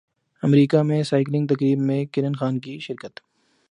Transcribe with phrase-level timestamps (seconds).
[0.43, 3.19] امریکہ میں سائیکلنگ تقریب میں کرن خان کی شرکت